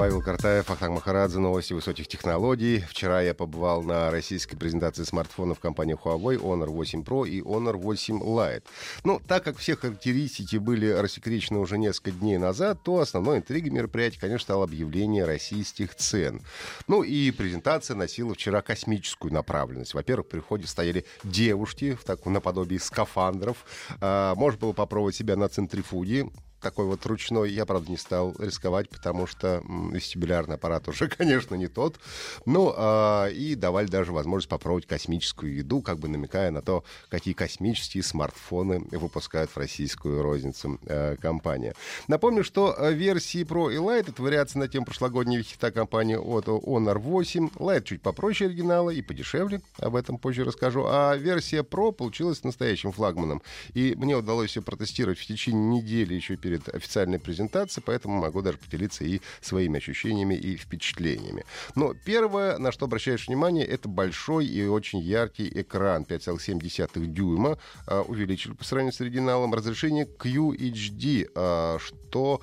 Павел 0.00 0.22
Картаев, 0.22 0.70
Ахтанг 0.70 0.94
Махарадзе, 0.94 1.40
новости 1.40 1.74
высоких 1.74 2.08
технологий. 2.08 2.82
Вчера 2.88 3.20
я 3.20 3.34
побывал 3.34 3.82
на 3.82 4.10
российской 4.10 4.56
презентации 4.56 5.02
смартфонов 5.02 5.60
компании 5.60 5.94
Huawei 5.94 6.40
Honor 6.40 6.70
8 6.70 7.02
Pro 7.02 7.28
и 7.28 7.42
Honor 7.42 7.76
8 7.76 8.18
Lite. 8.22 8.62
Ну, 9.04 9.20
так 9.28 9.44
как 9.44 9.58
все 9.58 9.76
характеристики 9.76 10.56
были 10.56 10.88
рассекречены 10.88 11.58
уже 11.58 11.76
несколько 11.76 12.12
дней 12.12 12.38
назад, 12.38 12.82
то 12.82 13.00
основной 13.00 13.40
интригой 13.40 13.68
мероприятия, 13.68 14.18
конечно, 14.18 14.44
стало 14.44 14.64
объявление 14.64 15.26
российских 15.26 15.94
цен. 15.94 16.40
Ну 16.88 17.02
и 17.02 17.30
презентация 17.30 17.94
носила 17.94 18.32
вчера 18.32 18.62
космическую 18.62 19.34
направленность. 19.34 19.92
Во-первых, 19.92 20.30
при 20.30 20.40
входе 20.40 20.66
стояли 20.66 21.04
девушки 21.24 21.94
в 21.94 22.04
таком 22.04 22.32
наподобии 22.32 22.78
скафандров. 22.78 23.66
А, 24.00 24.34
можно 24.34 24.60
было 24.60 24.72
попробовать 24.72 25.14
себя 25.14 25.36
на 25.36 25.50
центрифуге 25.50 26.30
такой 26.60 26.86
вот 26.86 27.04
ручной. 27.06 27.50
Я, 27.50 27.66
правда, 27.66 27.90
не 27.90 27.96
стал 27.96 28.34
рисковать, 28.38 28.88
потому 28.88 29.26
что 29.26 29.62
вестибулярный 29.92 30.56
аппарат 30.56 30.88
уже, 30.88 31.08
конечно, 31.18 31.54
не 31.54 31.68
тот. 31.68 31.98
Ну, 32.46 32.72
э, 32.76 33.32
и 33.32 33.54
давали 33.54 33.86
даже 33.86 34.12
возможность 34.12 34.48
попробовать 34.48 34.86
космическую 34.86 35.54
еду, 35.54 35.82
как 35.82 35.98
бы 35.98 36.08
намекая 36.08 36.50
на 36.50 36.62
то, 36.62 36.84
какие 37.08 37.34
космические 37.34 38.02
смартфоны 38.02 38.86
выпускают 38.90 39.50
в 39.50 39.56
российскую 39.56 40.22
розницу 40.22 40.78
э, 40.86 41.16
компания. 41.16 41.74
Напомню, 42.08 42.44
что 42.44 42.74
э, 42.76 42.92
версии 42.92 43.42
Pro 43.42 43.72
и 43.72 43.76
Lite— 43.76 44.08
это 44.10 44.22
вариации 44.22 44.58
на 44.58 44.68
тему 44.68 44.86
прошлогоднего 44.86 45.42
хита 45.42 45.70
компании 45.70 46.16
от 46.16 46.46
Honor 46.46 46.98
8. 46.98 47.48
Lite 47.56 47.84
чуть 47.84 48.02
попроще 48.02 48.48
оригинала 48.50 48.90
и 48.90 49.02
подешевле, 49.02 49.62
об 49.78 49.96
этом 49.96 50.18
позже 50.18 50.44
расскажу. 50.44 50.84
А 50.86 51.16
версия 51.16 51.62
Pro 51.62 51.92
получилась 51.92 52.44
настоящим 52.44 52.92
флагманом. 52.92 53.42
И 53.74 53.94
мне 53.96 54.16
удалось 54.16 54.56
ее 54.56 54.62
протестировать 54.62 55.18
в 55.18 55.26
течение 55.26 55.80
недели 55.80 56.14
еще 56.14 56.36
перед 56.36 56.49
перед 56.50 56.68
официальной 56.74 57.20
презентацией, 57.20 57.84
поэтому 57.86 58.20
могу 58.20 58.42
даже 58.42 58.58
поделиться 58.58 59.04
и 59.04 59.20
своими 59.40 59.78
ощущениями 59.78 60.34
и 60.34 60.56
впечатлениями. 60.56 61.44
Но 61.76 61.94
первое, 61.94 62.58
на 62.58 62.72
что 62.72 62.86
обращаешь 62.86 63.28
внимание, 63.28 63.64
это 63.64 63.88
большой 63.88 64.46
и 64.46 64.66
очень 64.66 64.98
яркий 64.98 65.48
экран 65.48 66.02
5,7 66.02 67.06
дюйма. 67.06 67.58
Uh, 67.86 68.04
увеличили 68.06 68.52
по 68.52 68.64
сравнению 68.64 68.92
с 68.92 69.00
оригиналом 69.00 69.54
разрешение 69.54 70.06
QHD, 70.06 71.32
uh, 71.34 71.78
что 71.78 72.40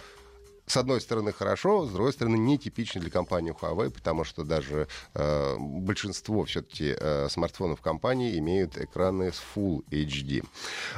с 0.68 0.76
одной 0.76 1.00
стороны, 1.00 1.32
хорошо, 1.32 1.86
с 1.86 1.92
другой 1.92 2.12
стороны, 2.12 2.36
нетипично 2.36 3.00
для 3.00 3.10
компании 3.10 3.56
Huawei, 3.58 3.90
потому 3.90 4.26
что 4.26 4.44
даже 4.44 4.88
э, 5.14 5.56
большинство 5.58 6.44
все-таки 6.44 6.94
э, 6.98 7.28
смартфонов 7.30 7.80
компании 7.80 8.38
имеют 8.38 8.78
экраны 8.78 9.32
с 9.32 9.42
Full 9.56 9.86
HD. 9.90 10.46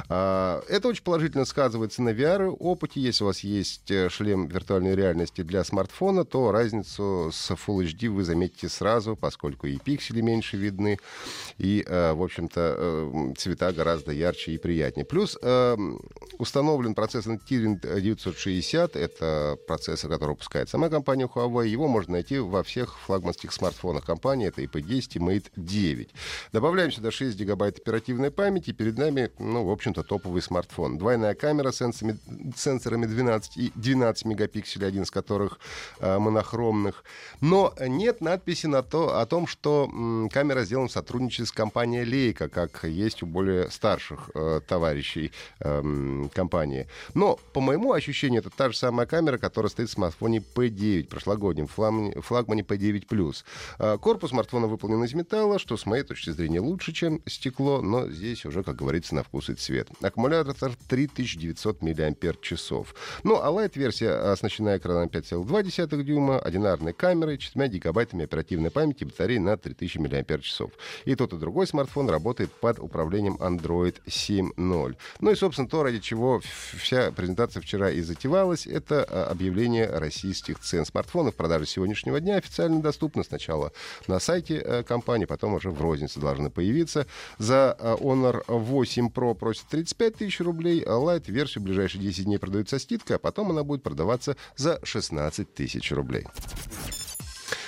Э, 0.08 0.60
это 0.68 0.88
очень 0.88 1.04
положительно 1.04 1.44
сказывается 1.44 2.02
на 2.02 2.10
VR-опыте. 2.10 3.00
Если 3.00 3.22
у 3.22 3.28
вас 3.28 3.40
есть 3.40 3.88
э, 3.92 4.08
шлем 4.08 4.48
виртуальной 4.48 4.96
реальности 4.96 5.42
для 5.42 5.62
смартфона, 5.62 6.24
то 6.24 6.50
разницу 6.50 7.30
с 7.32 7.52
Full 7.52 7.84
HD 7.84 8.08
вы 8.08 8.24
заметите 8.24 8.68
сразу, 8.68 9.14
поскольку 9.14 9.68
и 9.68 9.78
пиксели 9.78 10.20
меньше 10.20 10.56
видны, 10.56 10.98
и, 11.58 11.84
э, 11.86 12.12
в 12.12 12.22
общем-то, 12.22 12.74
э, 12.76 13.34
цвета 13.38 13.72
гораздо 13.72 14.10
ярче 14.10 14.52
и 14.52 14.58
приятнее. 14.58 15.04
Плюс 15.04 15.38
э, 15.40 15.76
установлен 16.40 16.94
процессор 16.94 17.34
Kirin 17.34 18.00
960, 18.00 18.96
это 18.96 19.58
процессор, 19.66 20.10
который 20.10 20.30
выпускает 20.30 20.68
сама 20.68 20.88
компания 20.88 21.26
Huawei. 21.26 21.68
Его 21.68 21.86
можно 21.86 22.12
найти 22.12 22.38
во 22.38 22.62
всех 22.62 22.98
флагманских 22.98 23.52
смартфонах 23.52 24.04
компании. 24.04 24.48
Это 24.48 24.62
IP10 24.62 25.08
и 25.14 25.18
Mate 25.18 25.46
9. 25.56 26.10
Добавляем 26.52 26.90
сюда 26.90 27.10
6 27.10 27.36
гигабайт 27.36 27.78
оперативной 27.78 28.30
памяти. 28.30 28.72
Перед 28.72 28.96
нами, 28.96 29.30
ну, 29.38 29.64
в 29.64 29.70
общем-то, 29.70 30.02
топовый 30.02 30.42
смартфон. 30.42 30.98
Двойная 30.98 31.34
камера 31.34 31.72
с 31.72 31.76
сенсорами, 31.76 32.18
сенсорами 32.56 33.06
12 33.06 33.56
и 33.56 33.72
12 33.74 34.24
мегапикселей, 34.24 34.88
один 34.88 35.02
из 35.02 35.10
которых 35.10 35.58
э, 36.00 36.18
монохромных. 36.18 37.04
Но 37.40 37.74
нет 37.78 38.20
надписи 38.20 38.66
на 38.66 38.82
то, 38.82 39.20
о 39.20 39.26
том, 39.26 39.46
что 39.46 39.90
м, 39.92 40.28
камера 40.30 40.64
сделана 40.64 40.88
в 40.88 40.92
сотрудничестве 40.92 41.46
с 41.46 41.52
компанией 41.52 42.04
Leica, 42.04 42.48
как 42.48 42.84
есть 42.84 43.22
у 43.22 43.26
более 43.26 43.70
старших 43.70 44.30
э, 44.34 44.60
товарищей 44.66 45.32
э, 45.60 45.82
компании. 46.32 46.86
Но, 47.14 47.38
по 47.52 47.60
моему 47.60 47.92
ощущению, 47.92 48.40
это 48.40 48.50
та 48.50 48.70
же 48.70 48.76
самая 48.76 49.06
камера, 49.06 49.38
которая 49.38 49.70
стоит 49.70 49.88
в 49.88 49.92
смартфоне 49.92 50.42
P9, 50.54 51.08
прошлогоднем 51.08 51.66
флагмане 51.66 52.62
P9+. 52.62 53.44
А, 53.78 53.98
корпус 53.98 54.30
смартфона 54.30 54.66
выполнен 54.66 55.02
из 55.04 55.14
металла, 55.14 55.58
что 55.58 55.76
с 55.76 55.86
моей 55.86 56.02
точки 56.02 56.30
зрения 56.30 56.60
лучше, 56.60 56.92
чем 56.92 57.20
стекло, 57.26 57.82
но 57.82 58.08
здесь 58.08 58.44
уже, 58.44 58.62
как 58.62 58.76
говорится, 58.76 59.14
на 59.14 59.22
вкус 59.22 59.50
и 59.50 59.54
цвет. 59.54 59.88
Аккумулятор 60.00 60.72
3900 60.88 61.82
мАч. 61.82 61.94
Ну, 63.22 63.40
а 63.40 63.50
Lite-версия 63.50 64.32
оснащена 64.32 64.76
экраном 64.76 65.08
5,2 65.08 66.02
дюйма, 66.02 66.38
одинарной 66.38 66.92
камерой, 66.92 67.38
4 67.38 67.68
гигабайтами 67.68 68.24
оперативной 68.24 68.70
памяти, 68.70 69.04
батареей 69.04 69.40
на 69.40 69.56
3000 69.56 69.98
мАч. 69.98 70.60
И 71.04 71.14
тот, 71.14 71.32
и 71.32 71.36
другой 71.36 71.66
смартфон 71.66 72.08
работает 72.08 72.52
под 72.52 72.78
управлением 72.78 73.36
Android 73.36 73.96
7.0. 74.06 74.96
Ну 75.20 75.30
и, 75.30 75.34
собственно, 75.34 75.68
то, 75.68 75.82
ради 75.82 75.98
чего 75.98 76.19
вся 76.76 77.12
презентация 77.12 77.60
вчера 77.60 77.90
и 77.90 78.00
затевалась, 78.00 78.66
это 78.66 79.04
а, 79.08 79.24
объявление 79.30 79.86
российских 79.86 80.58
цен 80.58 80.84
смартфонов. 80.84 81.34
Продажи 81.34 81.66
сегодняшнего 81.66 82.20
дня 82.20 82.36
официально 82.36 82.80
доступны 82.80 83.24
сначала 83.24 83.72
на 84.06 84.20
сайте 84.20 84.56
э, 84.56 84.82
компании, 84.82 85.24
потом 85.24 85.54
уже 85.54 85.70
в 85.70 85.80
рознице 85.80 86.20
должны 86.20 86.50
появиться. 86.50 87.06
За 87.38 87.76
э, 87.78 87.96
Honor 88.00 88.42
8 88.46 89.08
Pro 89.08 89.34
просят 89.34 89.66
35 89.68 90.16
тысяч 90.16 90.40
рублей, 90.40 90.82
а 90.86 90.92
Lite-версию 90.92 91.62
в 91.62 91.64
ближайшие 91.64 92.02
10 92.02 92.24
дней 92.24 92.38
продают 92.38 92.68
со 92.68 92.78
скидкой, 92.78 93.16
а 93.16 93.18
потом 93.18 93.50
она 93.50 93.64
будет 93.64 93.82
продаваться 93.82 94.36
за 94.56 94.80
16 94.82 95.54
тысяч 95.54 95.92
рублей. 95.92 96.26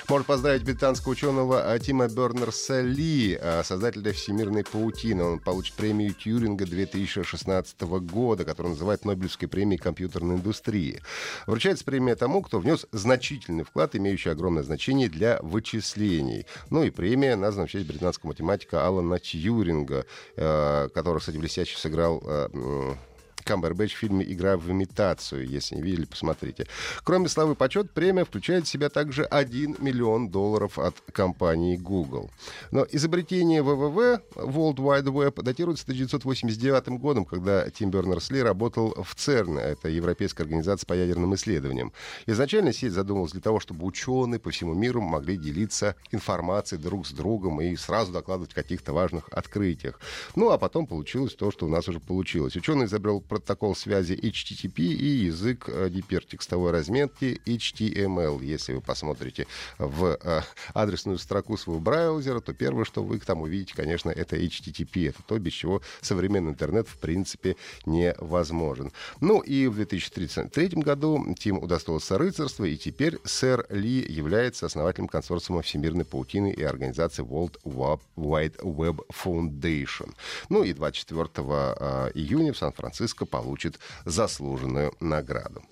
Можно 0.09 0.25
поздравить 0.25 0.65
британского 0.65 1.13
ученого 1.13 1.79
Тима 1.79 2.09
Бернерса 2.09 2.81
Ли, 2.81 3.39
а, 3.41 3.63
создателя 3.63 4.13
всемирной 4.13 4.65
паутины. 4.65 5.23
Он 5.23 5.39
получит 5.39 5.75
премию 5.75 6.13
Тьюринга 6.13 6.67
2016 6.67 8.01
года, 8.01 8.45
которую 8.45 8.73
называют 8.73 9.05
Нобелевской 9.05 9.49
премией 9.49 9.81
компьютерной 9.81 10.37
индустрии. 10.37 11.01
Вручается 11.47 11.85
премия 11.85 12.17
тому, 12.17 12.43
кто 12.43 12.59
внес 12.59 12.87
значительный 12.91 13.65
вклад, 13.65 13.95
имеющий 13.95 14.31
огромное 14.31 14.65
значение 14.65 15.09
для 15.09 15.39
вычислений. 15.41 16.47
Ну 16.71 16.83
и 16.83 16.91
премия 16.91 17.37
названа 17.37 17.69
в 17.69 17.71
честь 17.71 17.87
британского 17.87 18.31
математика 18.31 18.84
Алана 18.84 19.21
Тьюринга, 19.21 20.05
а, 20.37 20.89
который, 20.89 21.21
кстати, 21.21 21.37
блестяще 21.37 21.79
сыграл 21.79 22.23
а, 22.27 22.97
Камбербэтч 23.44 23.94
в 23.94 23.98
фильме 23.98 24.30
«Игра 24.30 24.56
в 24.56 24.70
имитацию». 24.70 25.47
Если 25.47 25.76
не 25.76 25.82
видели, 25.82 26.04
посмотрите. 26.04 26.66
Кроме 27.04 27.28
славы 27.28 27.54
почет, 27.54 27.91
премия 27.91 28.25
включает 28.25 28.66
в 28.66 28.69
себя 28.69 28.88
также 28.88 29.25
1 29.25 29.76
миллион 29.78 30.28
долларов 30.28 30.78
от 30.78 30.94
компании 31.12 31.76
Google. 31.76 32.30
Но 32.70 32.86
изобретение 32.91 33.62
ВВВ, 33.62 34.20
World 34.36 34.76
Wide 34.76 35.04
Web, 35.04 35.42
датируется 35.42 35.84
1989 35.84 37.00
годом, 37.00 37.25
когда 37.25 37.69
Тим 37.70 37.91
Бернерс-Ли 37.91 38.42
работал 38.42 38.94
в 39.03 39.14
ЦЕРН, 39.14 39.59
это 39.59 39.88
Европейская 39.88 40.44
организация 40.44 40.86
по 40.86 40.94
ядерным 40.94 41.34
исследованиям. 41.34 41.92
Изначально 42.27 42.72
сеть 42.72 42.92
задумывалась 42.92 43.33
для 43.33 43.41
того, 43.41 43.60
чтобы 43.60 43.86
ученые 43.86 44.38
по 44.38 44.50
всему 44.50 44.74
миру 44.74 45.00
могли 45.00 45.36
делиться 45.36 45.97
информацией 46.10 46.80
друг 46.80 47.06
с 47.06 47.12
другом 47.12 47.60
и 47.60 47.77
сразу 47.77 48.12
докладывать 48.12 48.53
о 48.53 48.54
каких-то 48.54 48.92
важных 48.92 49.28
открытиях. 49.30 50.00
Ну, 50.34 50.50
а 50.50 50.59
потом 50.59 50.86
получилось 50.86 51.34
то, 51.34 51.50
что 51.50 51.66
у 51.66 51.68
нас 51.68 51.88
уже 51.88 52.00
получилось. 52.00 52.56
Ученый 52.56 52.86
изобрел 52.86 53.21
протокол 53.33 53.75
связи 53.75 54.13
HTTP 54.13 54.83
и 54.83 55.07
язык 55.07 55.67
гипертекстовой 55.89 56.69
э, 56.69 56.73
разметки 56.73 57.41
HTML. 57.47 58.45
Если 58.45 58.75
вы 58.75 58.83
посмотрите 58.83 59.47
в 59.79 60.19
э, 60.23 60.43
адресную 60.75 61.17
строку 61.17 61.57
своего 61.57 61.81
браузера, 61.81 62.41
то 62.41 62.53
первое, 62.53 62.84
что 62.84 63.03
вы 63.03 63.19
там 63.21 63.41
увидите, 63.41 63.73
конечно, 63.75 64.11
это 64.11 64.37
HTTP. 64.37 65.09
Это 65.09 65.23
то, 65.27 65.39
без 65.39 65.55
чего 65.55 65.81
современный 66.03 66.51
интернет 66.51 66.87
в 66.89 66.99
принципе 66.99 67.57
невозможен. 67.87 68.93
Ну 69.23 69.41
и 69.41 69.67
в 69.67 69.77
2033 69.77 70.83
году 70.83 71.34
Тим 71.39 71.57
удостоился 71.57 72.19
рыцарства, 72.19 72.65
и 72.67 72.77
теперь 72.77 73.19
сэр 73.25 73.65
Ли 73.71 74.05
является 74.07 74.67
основателем 74.67 75.09
консорциума 75.09 75.63
всемирной 75.63 76.05
паутины 76.05 76.53
и 76.53 76.63
организации 76.63 77.25
World 77.25 77.59
Wide 77.65 78.59
Web 78.59 79.07
Foundation. 79.25 80.13
Ну 80.51 80.65
и 80.65 80.75
24 80.75 81.29
э, 81.34 82.11
июня 82.15 82.53
в 82.53 82.59
Сан-Франциско 82.59 83.22
получит 83.27 83.78
заслуженную 84.04 84.95
награду. 85.01 85.63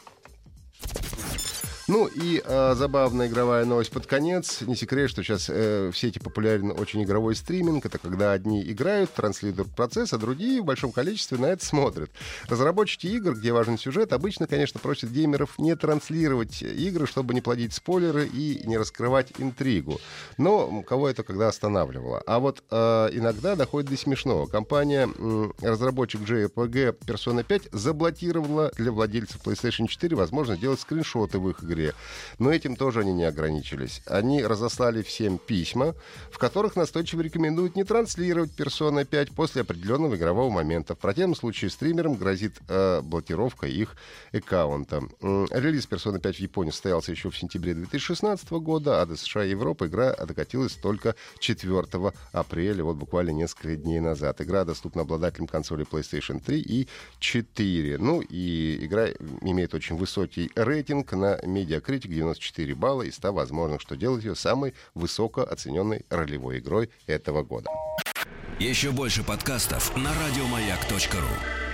Ну 1.90 2.06
и 2.06 2.40
э, 2.44 2.74
забавная 2.76 3.26
игровая 3.26 3.64
новость 3.64 3.90
под 3.90 4.06
конец. 4.06 4.60
Не 4.60 4.76
секрет, 4.76 5.10
что 5.10 5.24
сейчас 5.24 5.50
э, 5.50 5.90
в 5.92 5.98
сети 5.98 6.20
популярен 6.20 6.70
очень 6.70 7.02
игровой 7.02 7.34
стриминг. 7.34 7.84
Это 7.84 7.98
когда 7.98 8.30
одни 8.30 8.62
играют, 8.62 9.12
транслируют 9.12 9.74
процесс, 9.74 10.12
а 10.12 10.18
другие 10.18 10.62
в 10.62 10.64
большом 10.64 10.92
количестве 10.92 11.36
на 11.38 11.46
это 11.46 11.66
смотрят. 11.66 12.08
Разработчики 12.48 13.08
игр, 13.08 13.34
где 13.34 13.50
важен 13.50 13.76
сюжет, 13.76 14.12
обычно, 14.12 14.46
конечно, 14.46 14.78
просят 14.78 15.10
геймеров 15.10 15.58
не 15.58 15.74
транслировать 15.74 16.62
игры, 16.62 17.08
чтобы 17.08 17.34
не 17.34 17.40
плодить 17.40 17.72
спойлеры 17.72 18.24
и 18.24 18.62
не 18.68 18.78
раскрывать 18.78 19.32
интригу. 19.38 20.00
Но 20.38 20.82
кого 20.82 21.08
это 21.08 21.24
когда 21.24 21.48
останавливало? 21.48 22.22
А 22.24 22.38
вот 22.38 22.62
э, 22.70 23.08
иногда 23.14 23.56
доходит 23.56 23.90
до 23.90 23.96
смешного. 23.96 24.46
Компания, 24.46 25.08
э, 25.12 25.50
разработчик 25.60 26.20
JRPG 26.20 26.98
Persona 27.00 27.42
5 27.42 27.70
заблокировала 27.72 28.70
для 28.76 28.92
владельцев 28.92 29.40
PlayStation 29.44 29.88
4 29.88 30.14
возможность 30.14 30.60
делать 30.60 30.78
скриншоты 30.78 31.40
в 31.40 31.50
их 31.50 31.64
игре. 31.64 31.79
Но 32.38 32.52
этим 32.52 32.76
тоже 32.76 33.00
они 33.00 33.12
не 33.12 33.24
ограничились. 33.24 34.02
Они 34.06 34.42
разослали 34.42 35.02
всем 35.02 35.38
письма, 35.38 35.94
в 36.30 36.38
которых 36.38 36.76
настойчиво 36.76 37.20
рекомендуют 37.20 37.76
не 37.76 37.84
транслировать 37.84 38.50
Persona 38.56 39.04
5 39.04 39.30
после 39.32 39.62
определенного 39.62 40.16
игрового 40.16 40.50
момента. 40.50 40.94
В 40.94 40.98
противном 40.98 41.34
случае 41.36 41.70
стримерам 41.70 42.14
грозит 42.14 42.58
э, 42.68 43.00
блокировка 43.02 43.66
их 43.66 43.96
аккаунта. 44.32 45.02
Релиз 45.20 45.88
Persona 45.88 46.18
5 46.18 46.36
в 46.36 46.40
Японии 46.40 46.70
состоялся 46.70 47.10
еще 47.12 47.30
в 47.30 47.36
сентябре 47.36 47.74
2016 47.74 48.50
года, 48.50 49.02
а 49.02 49.06
до 49.06 49.16
США 49.16 49.44
и 49.44 49.50
Европы 49.50 49.86
игра 49.86 50.14
докатилась 50.14 50.72
только 50.72 51.14
4 51.38 51.84
апреля, 52.32 52.84
вот 52.84 52.96
буквально 52.96 53.30
несколько 53.30 53.76
дней 53.76 54.00
назад. 54.00 54.40
Игра 54.40 54.64
доступна 54.64 55.02
обладателям 55.02 55.46
консоли 55.46 55.86
PlayStation 55.86 56.42
3 56.44 56.60
и 56.60 56.88
4. 57.18 57.98
Ну 57.98 58.20
и 58.20 58.84
игра 58.84 59.08
имеет 59.42 59.74
очень 59.74 59.96
высокий 59.96 60.50
рейтинг 60.54 61.12
на 61.12 61.38
Metacritic 61.70 62.08
94 62.08 62.74
балла 62.74 63.02
из 63.02 63.14
100 63.16 63.32
возможных, 63.32 63.80
что 63.80 63.96
делает 63.96 64.24
ее 64.24 64.34
самой 64.34 64.74
высоко 64.94 65.42
оцененной 65.42 66.04
ролевой 66.10 66.58
игрой 66.58 66.90
этого 67.06 67.42
года. 67.42 67.70
Еще 68.58 68.90
больше 68.90 69.22
подкастов 69.22 69.96
на 69.96 70.10
радиомаяк.ру 70.12 71.69